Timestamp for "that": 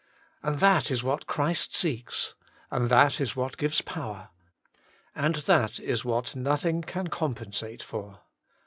0.61-0.89, 2.89-3.21, 5.45-5.79